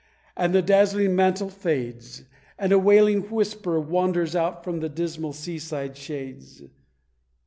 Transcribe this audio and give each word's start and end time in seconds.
and 0.35 0.51
the 0.55 0.63
dazzling 0.63 1.15
mantle 1.15 1.47
fades; 1.51 2.23
And 2.57 2.71
a 2.71 2.79
wailing 2.79 3.29
whisper 3.29 3.79
wanders 3.79 4.35
out 4.35 4.63
from 4.63 4.79
dismal 4.79 5.31
seaside 5.31 5.95
shades! 5.95 6.63